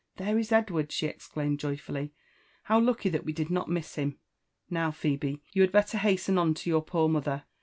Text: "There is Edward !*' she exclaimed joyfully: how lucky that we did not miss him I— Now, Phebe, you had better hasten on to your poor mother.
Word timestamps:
"There 0.17 0.39
is 0.39 0.51
Edward 0.51 0.91
!*' 0.51 0.91
she 0.91 1.05
exclaimed 1.05 1.59
joyfully: 1.59 2.11
how 2.63 2.79
lucky 2.79 3.09
that 3.09 3.23
we 3.23 3.33
did 3.33 3.51
not 3.51 3.69
miss 3.69 3.93
him 3.93 4.17
I— 4.17 4.17
Now, 4.71 4.89
Phebe, 4.89 5.43
you 5.53 5.61
had 5.61 5.71
better 5.71 5.99
hasten 5.99 6.39
on 6.39 6.55
to 6.55 6.71
your 6.71 6.81
poor 6.81 7.07
mother. 7.07 7.43